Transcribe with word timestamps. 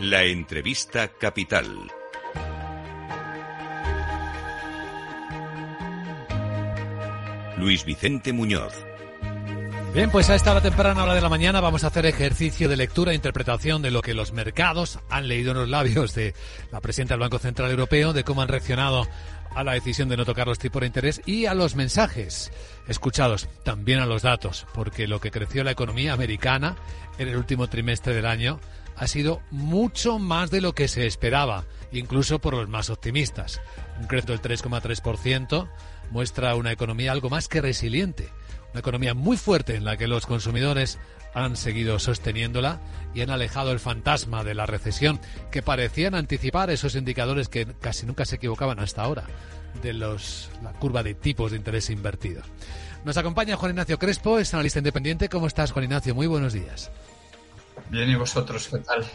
La 0.00 0.24
entrevista 0.24 1.08
capital. 1.08 1.66
Luis 7.58 7.84
Vicente 7.84 8.32
Muñoz. 8.32 8.89
Bien, 9.92 10.08
pues 10.08 10.30
a 10.30 10.36
esta 10.36 10.52
hora 10.52 10.60
temprana, 10.60 11.02
hora 11.02 11.14
de 11.14 11.20
la 11.20 11.28
mañana, 11.28 11.60
vamos 11.60 11.82
a 11.82 11.88
hacer 11.88 12.06
ejercicio 12.06 12.68
de 12.68 12.76
lectura 12.76 13.10
e 13.10 13.16
interpretación 13.16 13.82
de 13.82 13.90
lo 13.90 14.02
que 14.02 14.14
los 14.14 14.32
mercados 14.32 15.00
han 15.10 15.26
leído 15.26 15.50
en 15.50 15.58
los 15.58 15.68
labios 15.68 16.14
de 16.14 16.32
la 16.70 16.80
presidenta 16.80 17.14
del 17.14 17.22
Banco 17.22 17.40
Central 17.40 17.72
Europeo, 17.72 18.12
de 18.12 18.22
cómo 18.22 18.40
han 18.40 18.46
reaccionado 18.46 19.08
a 19.52 19.64
la 19.64 19.72
decisión 19.72 20.08
de 20.08 20.16
no 20.16 20.24
tocar 20.24 20.46
los 20.46 20.60
tipos 20.60 20.80
de 20.80 20.86
interés 20.86 21.20
y 21.26 21.46
a 21.46 21.54
los 21.54 21.74
mensajes 21.74 22.52
escuchados, 22.86 23.48
también 23.64 23.98
a 23.98 24.06
los 24.06 24.22
datos, 24.22 24.64
porque 24.74 25.08
lo 25.08 25.20
que 25.20 25.32
creció 25.32 25.64
la 25.64 25.72
economía 25.72 26.12
americana 26.12 26.76
en 27.18 27.26
el 27.26 27.36
último 27.36 27.66
trimestre 27.68 28.14
del 28.14 28.26
año 28.26 28.60
ha 28.94 29.08
sido 29.08 29.42
mucho 29.50 30.20
más 30.20 30.52
de 30.52 30.60
lo 30.60 30.72
que 30.72 30.86
se 30.86 31.06
esperaba, 31.06 31.64
incluso 31.90 32.38
por 32.38 32.54
los 32.54 32.68
más 32.68 32.90
optimistas. 32.90 33.60
Un 33.98 34.06
crecimiento 34.06 34.48
del 34.48 34.58
3,3% 34.58 35.68
muestra 36.12 36.54
una 36.54 36.70
economía 36.70 37.10
algo 37.10 37.28
más 37.28 37.48
que 37.48 37.60
resiliente, 37.60 38.28
una 38.72 38.80
economía 38.80 39.14
muy 39.14 39.36
fuerte 39.36 39.76
en 39.76 39.84
la 39.84 39.96
que 39.96 40.06
los 40.06 40.26
consumidores 40.26 40.98
han 41.34 41.56
seguido 41.56 41.98
sosteniéndola 41.98 42.80
y 43.14 43.22
han 43.22 43.30
alejado 43.30 43.72
el 43.72 43.80
fantasma 43.80 44.44
de 44.44 44.54
la 44.54 44.66
recesión 44.66 45.20
que 45.50 45.62
parecían 45.62 46.14
anticipar 46.14 46.70
esos 46.70 46.94
indicadores 46.94 47.48
que 47.48 47.66
casi 47.80 48.06
nunca 48.06 48.24
se 48.24 48.36
equivocaban 48.36 48.80
hasta 48.80 49.02
ahora 49.02 49.24
de 49.82 49.92
los, 49.92 50.50
la 50.62 50.72
curva 50.72 51.02
de 51.02 51.14
tipos 51.14 51.52
de 51.52 51.56
interés 51.56 51.90
invertidos. 51.90 52.44
Nos 53.04 53.16
acompaña 53.16 53.56
Juan 53.56 53.70
Ignacio 53.70 53.98
Crespo, 53.98 54.38
es 54.38 54.52
analista 54.52 54.80
independiente. 54.80 55.28
¿Cómo 55.28 55.46
estás, 55.46 55.72
Juan 55.72 55.84
Ignacio? 55.84 56.14
Muy 56.14 56.26
buenos 56.26 56.52
días. 56.52 56.90
Bien, 57.88 58.10
¿y 58.10 58.14
vosotros 58.14 58.68
qué 58.68 58.78
tal? 58.78 59.06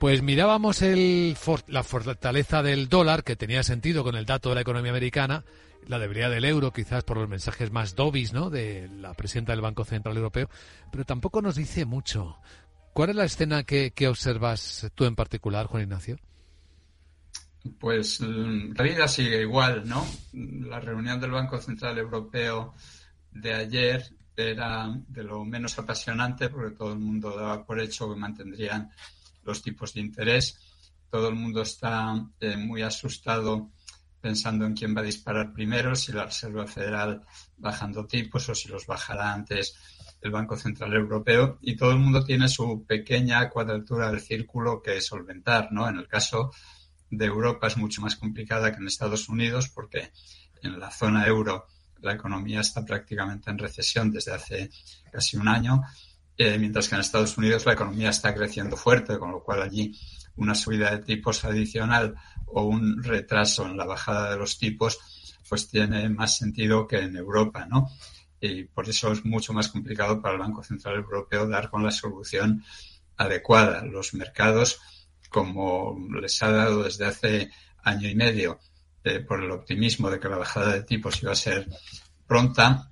Pues 0.00 0.22
mirábamos 0.22 0.80
el, 0.80 1.36
la 1.66 1.82
fortaleza 1.82 2.62
del 2.62 2.88
dólar, 2.88 3.22
que 3.22 3.36
tenía 3.36 3.62
sentido 3.62 4.02
con 4.02 4.16
el 4.16 4.24
dato 4.24 4.48
de 4.48 4.54
la 4.54 4.62
economía 4.62 4.92
americana, 4.92 5.44
la 5.86 5.98
debilidad 5.98 6.30
del 6.30 6.46
euro, 6.46 6.72
quizás 6.72 7.04
por 7.04 7.18
los 7.18 7.28
mensajes 7.28 7.70
más 7.70 7.96
dobis 7.96 8.32
¿no? 8.32 8.48
de 8.48 8.88
la 8.88 9.12
presidenta 9.12 9.52
del 9.52 9.60
Banco 9.60 9.84
Central 9.84 10.16
Europeo, 10.16 10.48
pero 10.90 11.04
tampoco 11.04 11.42
nos 11.42 11.54
dice 11.54 11.84
mucho. 11.84 12.38
¿Cuál 12.94 13.10
es 13.10 13.16
la 13.16 13.26
escena 13.26 13.64
que, 13.64 13.92
observas 14.08 14.90
tú 14.94 15.04
en 15.04 15.14
particular, 15.14 15.66
Juan 15.66 15.82
Ignacio? 15.82 16.18
Pues 17.78 18.22
mm, 18.22 18.72
la 18.74 18.82
vida 18.82 19.06
sigue 19.06 19.42
igual, 19.42 19.86
¿no? 19.86 20.06
La 20.32 20.80
reunión 20.80 21.20
del 21.20 21.32
Banco 21.32 21.58
Central 21.58 21.98
Europeo 21.98 22.72
de 23.32 23.52
ayer 23.52 24.10
era 24.34 24.88
de 25.08 25.24
lo 25.24 25.44
menos 25.44 25.78
apasionante 25.78 26.48
porque 26.48 26.74
todo 26.74 26.94
el 26.94 27.00
mundo 27.00 27.36
daba 27.36 27.66
por 27.66 27.78
hecho 27.78 28.10
que 28.10 28.18
mantendrían 28.18 28.90
los 29.42 29.62
tipos 29.62 29.94
de 29.94 30.00
interés. 30.00 30.58
Todo 31.10 31.28
el 31.28 31.34
mundo 31.34 31.62
está 31.62 32.14
eh, 32.40 32.56
muy 32.56 32.82
asustado 32.82 33.70
pensando 34.20 34.66
en 34.66 34.74
quién 34.74 34.94
va 34.94 35.00
a 35.00 35.04
disparar 35.04 35.52
primero, 35.52 35.94
si 35.96 36.12
la 36.12 36.26
Reserva 36.26 36.66
Federal 36.66 37.22
bajando 37.56 38.06
tipos 38.06 38.48
o 38.48 38.54
si 38.54 38.68
los 38.68 38.86
bajará 38.86 39.32
antes 39.32 39.76
el 40.20 40.30
Banco 40.30 40.56
Central 40.56 40.92
Europeo 40.92 41.58
y 41.62 41.76
todo 41.76 41.92
el 41.92 41.98
mundo 41.98 42.22
tiene 42.24 42.48
su 42.48 42.84
pequeña 42.86 43.48
cuadratura 43.48 44.10
del 44.10 44.20
círculo 44.20 44.82
que 44.82 45.00
solventar, 45.00 45.72
¿no? 45.72 45.88
En 45.88 45.96
el 45.96 46.06
caso 46.06 46.52
de 47.10 47.24
Europa 47.24 47.68
es 47.68 47.76
mucho 47.76 48.02
más 48.02 48.16
complicada 48.16 48.70
que 48.70 48.78
en 48.78 48.86
Estados 48.86 49.28
Unidos 49.28 49.68
porque 49.70 50.12
en 50.62 50.78
la 50.78 50.90
zona 50.90 51.26
euro 51.26 51.66
la 52.00 52.12
economía 52.12 52.60
está 52.60 52.84
prácticamente 52.84 53.50
en 53.50 53.58
recesión 53.58 54.10
desde 54.10 54.32
hace 54.32 54.70
casi 55.10 55.36
un 55.36 55.48
año, 55.48 55.82
eh, 56.42 56.56
mientras 56.58 56.88
que 56.88 56.94
en 56.94 57.02
Estados 57.02 57.36
Unidos 57.36 57.66
la 57.66 57.74
economía 57.74 58.08
está 58.08 58.34
creciendo 58.34 58.74
fuerte, 58.74 59.18
con 59.18 59.30
lo 59.30 59.42
cual 59.42 59.60
allí 59.60 59.94
una 60.36 60.54
subida 60.54 60.90
de 60.90 61.04
tipos 61.04 61.44
adicional 61.44 62.14
o 62.46 62.62
un 62.62 63.02
retraso 63.02 63.66
en 63.66 63.76
la 63.76 63.84
bajada 63.84 64.30
de 64.30 64.38
los 64.38 64.56
tipos, 64.56 64.98
pues 65.46 65.68
tiene 65.68 66.08
más 66.08 66.38
sentido 66.38 66.86
que 66.86 67.00
en 67.00 67.14
Europa, 67.14 67.66
¿no? 67.66 67.90
Y 68.40 68.64
por 68.64 68.88
eso 68.88 69.12
es 69.12 69.22
mucho 69.26 69.52
más 69.52 69.68
complicado 69.68 70.22
para 70.22 70.32
el 70.32 70.40
Banco 70.40 70.62
Central 70.62 70.94
Europeo 70.94 71.46
dar 71.46 71.68
con 71.68 71.84
la 71.84 71.90
solución 71.90 72.64
adecuada. 73.18 73.84
Los 73.84 74.14
mercados, 74.14 74.80
como 75.28 75.98
les 76.22 76.42
ha 76.42 76.50
dado 76.50 76.84
desde 76.84 77.04
hace 77.04 77.50
año 77.82 78.08
y 78.08 78.14
medio, 78.14 78.60
eh, 79.04 79.20
por 79.20 79.44
el 79.44 79.50
optimismo 79.50 80.08
de 80.08 80.18
que 80.18 80.30
la 80.30 80.38
bajada 80.38 80.72
de 80.72 80.84
tipos 80.84 81.22
iba 81.22 81.32
a 81.32 81.36
ser 81.36 81.68
pronta, 82.26 82.88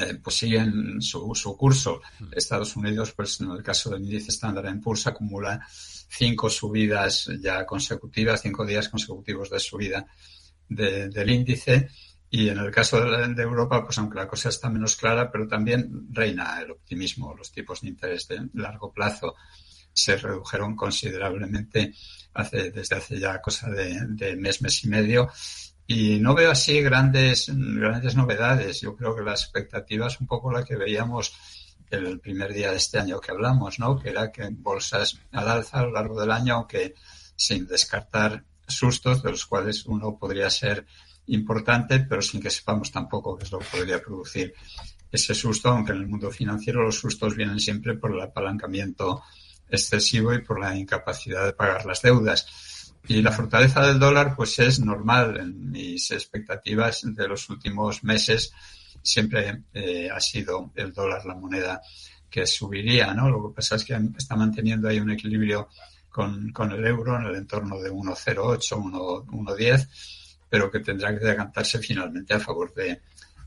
eh, 0.00 0.18
pues 0.22 0.36
siguen 0.36 1.00
su, 1.00 1.34
su, 1.34 1.56
curso. 1.56 2.00
Estados 2.32 2.76
Unidos, 2.76 3.12
pues 3.12 3.40
en 3.40 3.50
el 3.50 3.62
caso 3.62 3.90
del 3.90 4.02
índice 4.02 4.30
estándar 4.30 4.66
en 4.66 4.80
pulso, 4.80 5.10
acumula 5.10 5.66
cinco 6.08 6.48
subidas 6.48 7.28
ya 7.40 7.64
consecutivas, 7.66 8.42
cinco 8.42 8.64
días 8.64 8.88
consecutivos 8.88 9.50
de 9.50 9.60
subida 9.60 10.06
del 10.68 11.30
índice. 11.30 11.88
Y 12.28 12.48
en 12.48 12.58
el 12.58 12.70
caso 12.70 13.00
de, 13.00 13.42
Europa, 13.42 13.84
pues 13.84 13.98
aunque 13.98 14.18
la 14.18 14.26
cosa 14.26 14.48
está 14.48 14.68
menos 14.68 14.96
clara, 14.96 15.30
pero 15.30 15.46
también 15.46 16.08
reina 16.10 16.60
el 16.60 16.72
optimismo. 16.72 17.34
Los 17.34 17.52
tipos 17.52 17.80
de 17.80 17.88
interés 17.88 18.26
de 18.26 18.48
largo 18.54 18.92
plazo 18.92 19.36
se 19.92 20.16
redujeron 20.16 20.74
considerablemente 20.74 21.94
hace, 22.34 22.70
desde 22.70 22.96
hace 22.96 23.18
ya 23.18 23.40
cosa 23.40 23.70
de, 23.70 24.36
mes, 24.36 24.60
mes 24.60 24.84
y 24.84 24.88
medio. 24.88 25.30
Y 25.86 26.18
no 26.18 26.34
veo 26.34 26.50
así 26.50 26.80
grandes, 26.80 27.50
grandes 27.54 28.16
novedades. 28.16 28.80
Yo 28.80 28.96
creo 28.96 29.14
que 29.14 29.22
la 29.22 29.32
expectativa 29.32 30.08
es 30.08 30.20
un 30.20 30.26
poco 30.26 30.50
la 30.50 30.64
que 30.64 30.76
veíamos 30.76 31.32
el 31.90 32.18
primer 32.18 32.52
día 32.52 32.70
de 32.72 32.78
este 32.78 32.98
año 32.98 33.20
que 33.20 33.30
hablamos, 33.30 33.78
¿no? 33.78 33.98
Que 33.98 34.10
era 34.10 34.32
que 34.32 34.48
bolsas 34.50 35.20
al 35.32 35.48
alza 35.48 35.78
a 35.78 35.82
lo 35.82 35.92
largo 35.92 36.20
del 36.20 36.32
año, 36.32 36.54
aunque 36.54 36.94
sin 37.36 37.66
descartar 37.66 38.44
sustos, 38.66 39.22
de 39.22 39.30
los 39.30 39.46
cuales 39.46 39.86
uno 39.86 40.18
podría 40.18 40.50
ser 40.50 40.86
importante, 41.26 42.00
pero 42.00 42.22
sin 42.22 42.40
que 42.40 42.50
sepamos 42.50 42.90
tampoco 42.90 43.36
qué 43.36 43.44
es 43.44 43.52
lo 43.52 43.58
que 43.60 43.66
podría 43.66 44.02
producir 44.02 44.54
ese 45.10 45.34
susto, 45.34 45.68
aunque 45.68 45.92
en 45.92 45.98
el 45.98 46.08
mundo 46.08 46.30
financiero 46.30 46.82
los 46.82 46.98
sustos 46.98 47.36
vienen 47.36 47.60
siempre 47.60 47.94
por 47.94 48.12
el 48.12 48.20
apalancamiento 48.20 49.22
excesivo 49.68 50.32
y 50.34 50.42
por 50.42 50.60
la 50.60 50.76
incapacidad 50.76 51.44
de 51.44 51.52
pagar 51.52 51.86
las 51.86 52.02
deudas. 52.02 52.46
Y 53.08 53.22
la 53.22 53.30
fortaleza 53.30 53.86
del 53.86 53.98
dólar, 53.98 54.34
pues 54.34 54.58
es 54.58 54.80
normal. 54.80 55.36
En 55.38 55.70
mis 55.70 56.10
expectativas 56.10 57.02
de 57.04 57.28
los 57.28 57.48
últimos 57.48 58.02
meses 58.02 58.52
siempre 59.02 59.62
eh, 59.72 60.10
ha 60.10 60.20
sido 60.20 60.72
el 60.74 60.92
dólar 60.92 61.24
la 61.24 61.34
moneda 61.34 61.80
que 62.28 62.46
subiría, 62.46 63.14
¿no? 63.14 63.30
Lo 63.30 63.48
que 63.48 63.54
pasa 63.54 63.76
es 63.76 63.84
que 63.84 63.98
está 64.16 64.34
manteniendo 64.34 64.88
ahí 64.88 64.98
un 64.98 65.12
equilibrio 65.12 65.68
con, 66.08 66.50
con 66.52 66.72
el 66.72 66.84
euro 66.84 67.16
en 67.16 67.26
el 67.26 67.36
entorno 67.36 67.78
de 67.78 67.90
1,08, 67.90 69.24
1,10, 69.26 69.88
pero 70.48 70.70
que 70.70 70.80
tendrá 70.80 71.16
que 71.16 71.24
decantarse 71.24 71.78
finalmente 71.78 72.34
a 72.34 72.40
favor 72.40 72.74
de, 72.74 73.00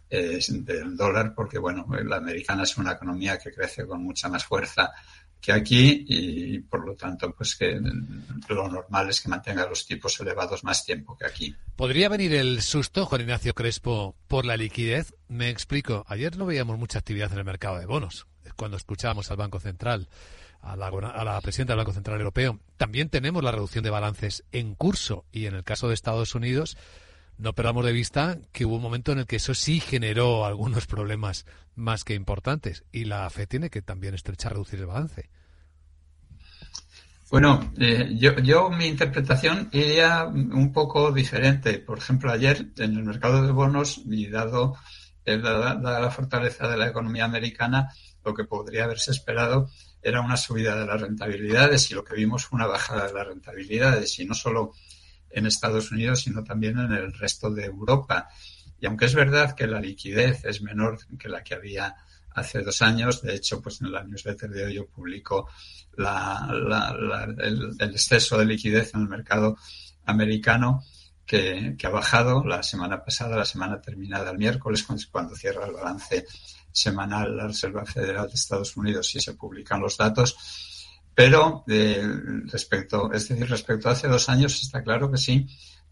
eh, 0.09 0.40
del 0.50 0.96
dólar, 0.96 1.34
porque, 1.36 1.59
bueno, 1.59 1.86
la 2.03 2.18
americana 2.18 2.64
es 2.64 2.78
una 2.78 2.94
economía 2.94 3.38
que 3.38 3.52
crece 3.52 3.86
con 3.86 4.03
mucha 4.03 4.30
más 4.30 4.46
fuerza 4.46 4.91
que 5.42 5.52
aquí 5.52 6.06
y 6.08 6.60
por 6.60 6.86
lo 6.86 6.96
tanto 6.96 7.34
pues 7.34 7.56
que 7.56 7.80
lo 8.50 8.68
normal 8.68 9.10
es 9.10 9.22
que 9.22 9.30
mantenga 9.30 9.68
los 9.68 9.86
tipos 9.86 10.20
elevados 10.20 10.64
más 10.64 10.86
tiempo 10.86 11.18
que 11.18 11.26
aquí. 11.26 11.56
¿Podría 11.76 12.10
venir 12.10 12.34
el 12.34 12.62
susto, 12.62 13.06
Juan 13.06 13.22
Ignacio 13.22 13.54
Crespo, 13.54 14.16
por 14.28 14.46
la 14.46 14.58
liquidez? 14.58 15.14
Me 15.28 15.50
explico. 15.50 16.06
Ayer 16.08 16.38
no 16.38 16.46
veíamos 16.46 16.78
mucha 16.78 17.00
actividad 17.00 17.32
en 17.32 17.40
el 17.40 17.46
mercado 17.46 17.80
de 17.80 17.86
bonos 17.86 18.28
cuando 18.56 18.78
escuchábamos 18.78 19.32
al 19.32 19.38
Banco 19.38 19.60
Central, 19.60 20.10
a 20.62 20.76
la, 20.76 20.88
a 20.88 21.24
la 21.24 21.42
presidenta 21.42 21.74
del 21.74 21.80
Banco 21.80 21.94
Central 21.94 22.18
Europeo. 22.18 22.60
También 22.78 23.10
tenemos 23.10 23.44
la 23.44 23.52
reducción 23.52 23.84
de 23.84 23.90
balances 23.90 24.44
en 24.52 24.76
curso 24.76 25.26
y 25.32 25.46
en 25.46 25.56
el 25.56 25.64
caso 25.64 25.88
de 25.88 25.94
Estados 25.94 26.36
Unidos 26.36 26.78
no 27.40 27.54
perdamos 27.54 27.86
de 27.86 27.94
vista 27.94 28.38
que 28.52 28.66
hubo 28.66 28.76
un 28.76 28.82
momento 28.82 29.14
en 29.14 29.20
el 29.20 29.26
que 29.26 29.38
eso 29.38 29.56
sí 29.56 29.80
generó 29.80 30.46
algunos 30.46 30.86
problemas 30.86 31.46
más 31.74 32.04
que 32.04 32.14
importantes 32.14 32.84
y 32.92 33.06
la 33.06 33.30
FE 33.30 33.48
tiene 33.48 33.70
que 33.70 33.82
también 33.82 34.14
estrechar, 34.14 34.52
reducir 34.52 34.80
el 34.80 34.88
balance. 34.88 35.30
Bueno, 37.32 37.72
eh, 37.80 38.09
yo, 38.18 38.38
yo 38.40 38.70
mi 38.70 38.88
interpretación 38.88 39.70
iría 39.72 40.26
un 40.26 40.74
poco 40.74 41.12
diferente. 41.12 41.80
Por 41.80 42.00
ejemplo, 42.00 42.32
ayer 42.32 42.72
en 42.78 42.97
el 42.97 43.03
mercado 43.03 43.46
de 43.46 43.52
bonos, 43.52 44.02
y 44.06 44.28
dado, 44.28 44.76
eh, 45.24 45.38
dada, 45.38 45.76
la 45.76 46.12
fortaleza 46.12 46.68
de 46.68 46.76
la 46.76 46.88
economía 46.88 47.26
americana, 47.26 47.94
lo 48.26 48.34
que 48.34 48.44
podría 48.44 48.84
haberse 48.84 49.12
esperado 49.12 49.70
era 50.02 50.22
una 50.22 50.35
subida 50.38 50.76
de 50.76 50.85
las 50.85 51.00
rentabilidades 51.00 51.90
y 51.92 51.94
lo 51.94 52.03
que 52.03 52.16
vimos 52.16 52.46
fue 52.46 52.58
una 52.58 52.68
bajada 52.68 53.08
de 53.08 53.14
las 53.14 53.28
rentabilidades 53.28 54.20
y 54.20 54.26
no 54.26 54.34
solo 54.34 54.74
en 55.31 55.46
Estados 55.46 55.91
Unidos, 55.91 56.22
sino 56.22 56.43
también 56.43 56.79
en 56.79 56.91
el 56.91 57.14
resto 57.14 57.49
de 57.49 57.66
Europa. 57.66 58.29
Y 58.79 58.85
aunque 58.85 59.05
es 59.05 59.16
verdad 59.16 59.55
que 59.55 59.67
la 59.67 59.79
liquidez 59.79 60.46
es 60.46 60.61
menor 60.61 60.97
que 61.17 61.29
la 61.29 61.43
que 61.43 61.55
había 61.55 61.96
hace 62.31 62.61
dos 62.61 62.81
años, 62.81 63.22
de 63.22 63.35
hecho, 63.35 63.61
pues 63.61 63.81
en 63.81 63.91
la 63.91 64.03
newsletter 64.03 64.49
de 64.49 64.66
hoy 64.66 64.73
yo 64.76 64.87
publico 64.87 65.49
el, 65.97 67.76
exceso 67.79 68.37
de 68.37 68.46
liquidez 68.46 68.93
en 68.93 69.02
el 69.02 69.09
mercado 69.09 69.58
americano 70.05 70.84
que, 71.26 71.75
ha 71.84 71.90
bajado 71.90 72.43
la 72.43 72.64
semana 72.64 73.03
pasada, 73.03 73.37
la 73.37 73.46
semana 73.46 73.82
terminada 73.82 74.32
el 74.32 74.37
miércoles, 74.37 74.87
cuando 75.11 75.35
cierra 75.35 75.66
el 75.66 75.73
balance 75.73 76.25
semanal 76.72 77.35
la 77.35 77.47
Reserva 77.47 77.85
Federal 77.85 78.28
de 78.28 78.34
Estados 78.34 78.78
Unidos 78.78 79.14
y 79.16 79.20
se 79.20 79.34
publican 79.34 79.82
los 79.82 79.97
datos 79.97 80.35
Pero 81.20 81.66
eh, 81.68 82.02
respecto, 82.46 83.12
es 83.12 83.28
decir, 83.28 83.46
respecto 83.50 83.90
a 83.90 83.92
hace 83.92 84.08
dos 84.08 84.30
años 84.30 84.64
está 84.64 84.82
claro 84.82 85.12
que 85.12 85.18
sí, 85.18 85.46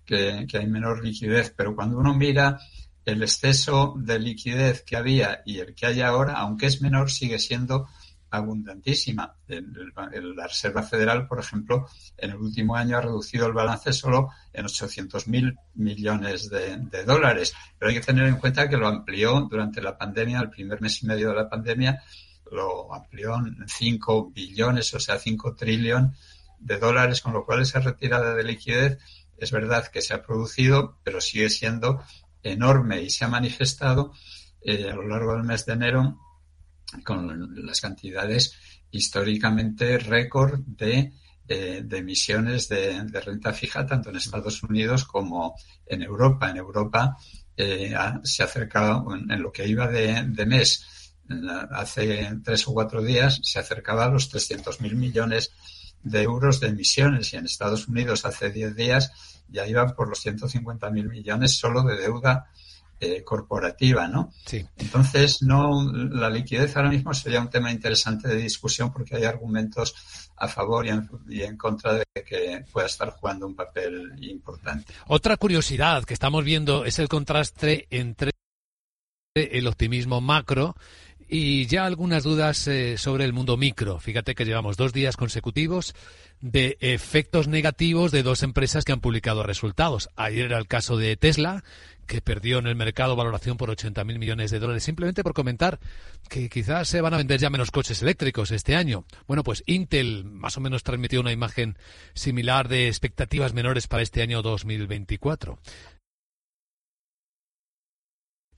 que, 0.05 0.47
que 0.49 0.57
hay 0.57 0.67
menor 0.67 1.03
liquidez, 1.03 1.53
pero 1.53 1.75
cuando 1.75 1.97
uno 1.97 2.13
mira 2.13 2.57
el 3.03 3.21
exceso 3.21 3.95
de 3.97 4.19
liquidez 4.19 4.83
que 4.83 4.95
había 4.95 5.41
y 5.45 5.59
el 5.59 5.75
que 5.75 5.85
hay 5.85 5.99
ahora, 5.99 6.35
aunque 6.35 6.67
es 6.67 6.81
menor, 6.81 7.11
sigue 7.11 7.39
siendo 7.39 7.89
abundantísima. 8.29 9.35
la 9.47 10.47
Reserva 10.47 10.81
Federal, 10.81 11.27
por 11.27 11.39
ejemplo, 11.41 11.87
en 12.17 12.29
el 12.29 12.37
último 12.37 12.77
año 12.77 12.97
ha 12.97 13.01
reducido 13.01 13.47
el 13.47 13.53
balance 13.53 13.91
solo 13.91 14.29
en 14.53 14.65
800.000 14.65 15.57
millones 15.75 16.49
de, 16.49 17.03
dólares. 17.03 17.53
Pero 17.77 17.89
hay 17.89 17.95
que 17.95 18.05
tener 18.05 18.27
en 18.27 18.37
cuenta 18.37 18.69
que 18.69 18.77
lo 18.77 18.87
amplió 18.87 19.41
durante 19.41 19.81
la 19.81 19.97
pandemia, 19.97 20.39
el 20.39 20.49
primer 20.49 20.79
mes 20.79 21.03
y 21.03 21.05
medio 21.05 21.31
de 21.31 21.35
la 21.35 21.49
pandemia, 21.49 22.01
lo 22.51 22.93
amplió 22.93 23.35
en 23.35 23.67
5 23.67 24.31
billones, 24.31 24.93
o 24.93 24.99
sea, 24.99 25.17
5 25.17 25.55
trillones 25.55 26.17
de 26.59 26.77
dólares, 26.77 27.21
con 27.21 27.33
lo 27.33 27.45
cual 27.45 27.61
esa 27.61 27.79
retirada 27.79 28.33
de 28.33 28.43
liquidez 28.43 28.97
es 29.37 29.51
verdad 29.51 29.87
que 29.87 30.01
se 30.01 30.13
ha 30.13 30.23
producido, 30.23 30.99
pero 31.03 31.21
sigue 31.21 31.49
siendo 31.49 32.01
enorme 32.41 33.01
y 33.01 33.09
se 33.09 33.25
ha 33.25 33.27
manifestado 33.27 34.13
eh, 34.61 34.89
a 34.89 34.95
lo 34.95 35.07
largo 35.07 35.33
del 35.33 35.43
mes 35.43 35.65
de 35.65 35.73
enero 35.73 36.19
con 37.03 37.65
las 37.65 37.81
cantidades 37.81 38.53
históricamente 38.89 39.97
récord 39.97 40.59
de, 40.65 41.13
eh, 41.47 41.85
emisiones 41.91 42.69
de, 42.69 43.03
renta 43.21 43.53
fija 43.53 43.85
tanto 43.85 44.09
en 44.09 44.15
Estados 44.15 44.63
Unidos 44.63 45.03
como 45.03 45.55
en 45.85 46.01
Europa. 46.01 46.49
En 46.49 46.57
Europa 46.57 47.17
eh, 47.55 47.93
se 48.23 48.43
ha 48.43 48.45
acercado, 48.45 49.05
en, 49.15 49.41
lo 49.41 49.51
que 49.51 49.67
iba 49.67 49.87
de 49.87 50.45
mes, 50.45 51.06
hace 51.71 52.29
tres 52.43 52.67
o 52.67 52.73
cuatro 52.73 53.01
días, 53.01 53.39
se 53.43 53.59
acercaba 53.59 54.05
a 54.05 54.09
los 54.09 54.33
300.000 54.33 54.93
millones 54.95 55.51
de 56.03 56.21
euros 56.21 56.59
de 56.59 56.67
emisiones 56.67 57.33
y 57.33 57.37
en 57.37 57.45
Estados 57.45 57.87
Unidos 57.87 58.25
hace 58.25 58.51
diez 58.51 58.75
días 58.75 59.11
ya 59.49 59.65
iban 59.67 59.93
por 59.95 60.09
los 60.09 60.25
150.000 60.25 61.09
millones 61.09 61.57
solo 61.57 61.83
de 61.83 61.97
deuda 61.97 62.49
eh, 62.99 63.23
corporativa, 63.23 64.07
¿no? 64.07 64.33
Sí. 64.45 64.65
Entonces, 64.75 65.43
no, 65.43 65.93
la 65.93 66.29
liquidez 66.29 66.75
ahora 66.75 66.89
mismo 66.89 67.13
sería 67.13 67.39
un 67.39 67.49
tema 67.49 67.71
interesante 67.71 68.27
de 68.27 68.37
discusión 68.37 68.91
porque 68.91 69.15
hay 69.15 69.23
argumentos 69.23 69.95
a 70.35 70.47
favor 70.47 70.85
y 70.85 70.89
en, 70.89 71.09
y 71.29 71.41
en, 71.43 71.57
contra 71.57 71.93
de 71.93 72.05
que 72.25 72.65
pueda 72.71 72.87
estar 72.87 73.11
jugando 73.11 73.45
un 73.45 73.55
papel 73.55 74.13
importante. 74.21 74.93
Otra 75.07 75.37
curiosidad 75.37 76.05
que 76.05 76.15
estamos 76.15 76.43
viendo 76.43 76.85
es 76.85 76.97
el 76.97 77.07
contraste 77.07 77.87
entre 77.91 78.31
el 79.35 79.67
optimismo 79.67 80.19
macro 80.19 80.75
y 81.27 81.65
ya 81.65 81.85
algunas 81.85 82.23
dudas 82.23 82.67
eh, 82.67 82.97
sobre 82.97 83.25
el 83.25 83.33
mundo 83.33 83.57
micro. 83.57 83.99
Fíjate 83.99 84.35
que 84.35 84.45
llevamos 84.45 84.77
dos 84.77 84.93
días 84.93 85.17
consecutivos 85.17 85.93
de 86.39 86.77
efectos 86.79 87.47
negativos 87.47 88.11
de 88.11 88.23
dos 88.23 88.43
empresas 88.43 88.85
que 88.85 88.91
han 88.91 89.01
publicado 89.01 89.43
resultados. 89.43 90.09
Ayer 90.15 90.45
era 90.45 90.57
el 90.57 90.67
caso 90.67 90.95
de 90.95 91.17
Tesla, 91.17 91.63
que 92.05 92.21
perdió 92.21 92.59
en 92.59 92.67
el 92.67 92.75
mercado 92.75 93.15
valoración 93.15 93.57
por 93.57 93.69
80.000 93.69 94.17
millones 94.17 94.51
de 94.51 94.59
dólares, 94.59 94.83
simplemente 94.83 95.23
por 95.23 95.33
comentar 95.33 95.79
que 96.29 96.49
quizás 96.49 96.87
se 96.87 97.01
van 97.01 97.13
a 97.13 97.17
vender 97.17 97.39
ya 97.39 97.49
menos 97.49 97.71
coches 97.71 98.01
eléctricos 98.01 98.51
este 98.51 98.75
año. 98.75 99.05
Bueno, 99.27 99.43
pues 99.43 99.63
Intel 99.65 100.23
más 100.23 100.57
o 100.57 100.61
menos 100.61 100.83
transmitió 100.83 101.19
una 101.19 101.33
imagen 101.33 101.77
similar 102.13 102.69
de 102.69 102.87
expectativas 102.87 103.53
menores 103.53 103.87
para 103.87 104.03
este 104.03 104.21
año 104.21 104.41
2024. 104.41 105.59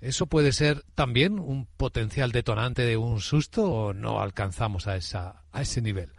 ¿Eso 0.02 0.28
puede 0.28 0.54
ser 0.54 0.84
también 0.96 1.40
un 1.40 1.66
potencial 1.66 2.32
detonante 2.32 2.84
de 2.84 2.98
un 2.98 3.20
susto 3.20 3.70
o 3.70 3.94
no 3.94 4.22
alcanzamos 4.22 4.88
a, 4.88 4.96
esa, 4.96 5.44
a 5.52 5.62
ese 5.62 5.82
nivel? 5.82 6.12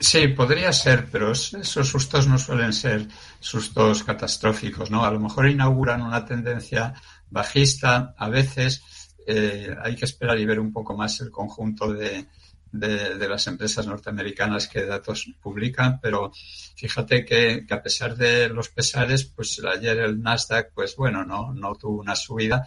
Sí, 0.00 0.28
podría 0.28 0.72
ser, 0.72 1.08
pero 1.10 1.32
esos 1.32 1.88
sustos 1.88 2.28
no 2.28 2.38
suelen 2.38 2.72
ser 2.72 3.08
sustos 3.40 4.04
catastróficos, 4.04 4.90
¿no? 4.90 5.04
A 5.04 5.10
lo 5.10 5.18
mejor 5.18 5.48
inauguran 5.48 6.02
una 6.02 6.24
tendencia 6.24 6.94
bajista, 7.30 8.14
a 8.16 8.28
veces 8.28 8.82
eh, 9.26 9.74
hay 9.82 9.96
que 9.96 10.04
esperar 10.04 10.38
y 10.38 10.46
ver 10.46 10.60
un 10.60 10.72
poco 10.72 10.96
más 10.96 11.20
el 11.20 11.30
conjunto 11.30 11.92
de, 11.92 12.26
de, 12.72 13.28
las 13.28 13.46
empresas 13.46 13.86
norteamericanas 13.86 14.68
que 14.68 14.84
datos 14.84 15.30
publican, 15.40 16.00
pero 16.00 16.32
fíjate 16.76 17.24
que, 17.24 17.66
a 17.68 17.82
pesar 17.82 18.16
de 18.16 18.48
los 18.48 18.68
pesares, 18.68 19.24
pues 19.24 19.60
ayer 19.64 19.98
el 19.98 20.22
Nasdaq, 20.22 20.72
pues 20.74 20.96
bueno, 20.96 21.24
no, 21.24 21.52
no 21.52 21.74
tuvo 21.74 22.00
una 22.00 22.16
subida 22.16 22.66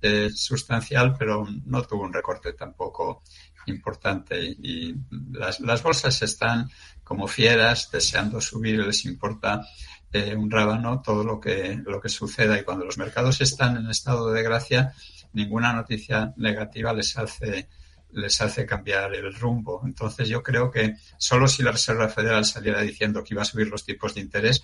eh, 0.00 0.30
sustancial, 0.30 1.14
pero 1.18 1.46
no 1.64 1.82
tuvo 1.82 2.04
un 2.04 2.12
recorte 2.12 2.52
tampoco 2.52 3.22
importante. 3.66 4.40
Y 4.44 4.94
las, 5.32 5.60
las 5.60 5.82
bolsas 5.82 6.22
están 6.22 6.70
como 7.02 7.28
fieras, 7.28 7.90
deseando 7.90 8.40
subir, 8.40 8.80
les 8.84 9.04
importa 9.04 9.66
eh, 10.12 10.34
un 10.34 10.50
rábano 10.50 11.02
todo 11.02 11.22
lo 11.24 11.40
que, 11.40 11.80
lo 11.84 12.00
que 12.00 12.08
suceda. 12.08 12.58
Y 12.58 12.64
cuando 12.64 12.84
los 12.84 12.98
mercados 12.98 13.40
están 13.40 13.76
en 13.76 13.90
estado 13.90 14.32
de 14.32 14.42
gracia, 14.42 14.92
ninguna 15.32 15.72
noticia 15.72 16.32
negativa 16.36 16.92
les 16.92 17.16
hace 17.16 17.68
les 18.12 18.40
hace 18.40 18.66
cambiar 18.66 19.14
el 19.14 19.34
rumbo. 19.34 19.82
Entonces 19.84 20.28
yo 20.28 20.42
creo 20.42 20.70
que 20.70 20.94
solo 21.18 21.48
si 21.48 21.62
la 21.62 21.72
Reserva 21.72 22.08
Federal 22.08 22.44
saliera 22.44 22.80
diciendo 22.80 23.22
que 23.22 23.34
iba 23.34 23.42
a 23.42 23.46
subir 23.46 23.68
los 23.68 23.84
tipos 23.84 24.14
de 24.14 24.20
interés, 24.20 24.62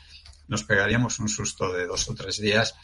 nos 0.49 0.65
pegaríamos 0.65 1.19
un 1.19 1.29
susto 1.29 1.73
de 1.73 1.87
dos 1.87 2.09
o 2.09 2.15
tres 2.15 2.39
días, 2.39 2.75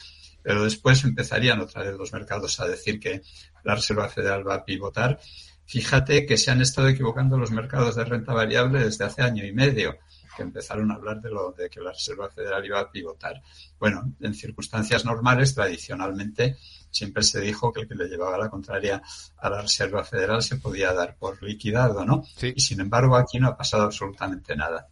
pero 0.42 0.64
después 0.64 1.04
empezarían 1.04 1.60
otra 1.60 1.82
vez 1.82 1.94
los 1.96 2.12
mercados 2.12 2.60
a 2.60 2.68
decir 2.68 3.00
que 3.00 3.22
la 3.64 3.74
Reserva 3.74 4.08
Federal 4.08 4.46
va 4.46 4.56
a 4.56 4.64
pivotar. 4.64 5.20
Fíjate 5.66 6.24
que 6.24 6.36
se 6.36 6.50
han 6.50 6.62
estado 6.62 6.88
equivocando 6.88 7.36
los 7.36 7.50
mercados 7.50 7.96
de 7.96 8.04
renta 8.04 8.32
variable 8.32 8.82
desde 8.82 9.04
hace 9.04 9.22
año 9.22 9.44
y 9.44 9.52
medio 9.52 9.98
que 10.38 10.44
empezaron 10.44 10.92
a 10.92 10.94
hablar 10.94 11.20
de 11.20 11.30
lo 11.30 11.50
de 11.50 11.68
que 11.68 11.80
la 11.80 11.90
Reserva 11.90 12.30
Federal 12.30 12.64
iba 12.64 12.78
a 12.78 12.90
pivotar. 12.90 13.42
Bueno, 13.80 14.14
en 14.20 14.34
circunstancias 14.34 15.04
normales, 15.04 15.52
tradicionalmente, 15.52 16.56
siempre 16.90 17.24
se 17.24 17.40
dijo 17.40 17.72
que 17.72 17.80
el 17.80 17.88
que 17.88 17.96
le 17.96 18.06
llevaba 18.06 18.38
la 18.38 18.48
contraria 18.48 19.02
a 19.36 19.50
la 19.50 19.62
Reserva 19.62 20.04
Federal 20.04 20.40
se 20.42 20.56
podía 20.56 20.92
dar 20.92 21.16
por 21.16 21.42
liquidado, 21.42 22.04
¿no? 22.04 22.22
Y 22.40 22.60
sin 22.60 22.80
embargo, 22.80 23.16
aquí 23.16 23.40
no 23.40 23.48
ha 23.48 23.56
pasado 23.56 23.82
absolutamente 23.82 24.54
nada. 24.54 24.88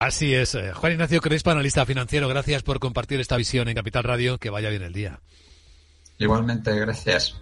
Así 0.00 0.34
es. 0.34 0.54
Eh, 0.54 0.72
Juan 0.72 0.92
Ignacio 0.92 1.20
Crespo, 1.20 1.50
analista 1.50 1.84
financiero, 1.84 2.26
gracias 2.28 2.62
por 2.62 2.80
compartir 2.80 3.20
esta 3.20 3.36
visión 3.36 3.68
en 3.68 3.74
Capital 3.74 4.04
Radio. 4.04 4.38
Que 4.38 4.50
vaya 4.50 4.70
bien 4.70 4.82
el 4.82 4.92
día. 4.92 5.20
Igualmente, 6.18 6.74
gracias. 6.78 7.38